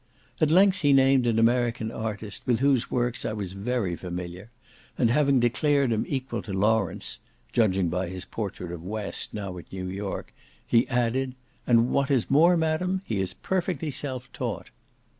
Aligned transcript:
At 0.41 0.49
length 0.49 0.79
he 0.81 0.93
named 0.93 1.27
an 1.27 1.37
American 1.37 1.91
artist, 1.91 2.41
with 2.47 2.57
whose 2.59 2.89
works 2.89 3.23
I 3.23 3.33
was 3.33 3.53
very 3.53 3.95
familiar, 3.95 4.49
and 4.97 5.11
after 5.11 5.19
having 5.19 5.39
declared 5.39 5.91
him 5.91 6.05
equal 6.07 6.41
to 6.41 6.51
Lawrence 6.53 7.19
(judging 7.53 7.87
by 7.87 8.07
his 8.09 8.25
portrait 8.25 8.71
of 8.71 8.81
West, 8.83 9.31
now 9.31 9.59
at 9.59 9.71
New 9.71 9.85
York), 9.85 10.33
he 10.65 10.87
added, 10.89 11.35
"and 11.67 11.91
what 11.91 12.09
is 12.09 12.31
more, 12.31 12.57
madam, 12.57 13.03
he 13.05 13.19
is 13.21 13.35
perfectly 13.35 13.91
self 13.91 14.27
taught." 14.33 14.71